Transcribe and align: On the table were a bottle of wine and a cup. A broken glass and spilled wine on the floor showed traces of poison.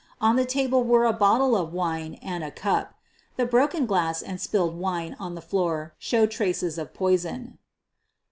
On 0.19 0.35
the 0.35 0.45
table 0.45 0.83
were 0.83 1.05
a 1.05 1.13
bottle 1.13 1.55
of 1.55 1.73
wine 1.73 2.15
and 2.23 2.43
a 2.43 2.49
cup. 2.49 2.95
A 3.37 3.45
broken 3.45 3.85
glass 3.85 4.23
and 4.23 4.41
spilled 4.41 4.75
wine 4.75 5.15
on 5.19 5.35
the 5.35 5.43
floor 5.45 5.93
showed 5.99 6.31
traces 6.31 6.79
of 6.79 6.91
poison. 6.91 7.59